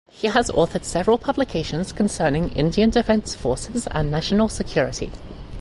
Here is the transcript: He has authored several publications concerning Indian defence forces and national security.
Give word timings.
He 0.09 0.29
has 0.29 0.49
authored 0.49 0.83
several 0.83 1.19
publications 1.19 1.91
concerning 1.91 2.49
Indian 2.53 2.89
defence 2.89 3.35
forces 3.35 3.85
and 3.85 4.09
national 4.09 4.49
security. 4.49 5.11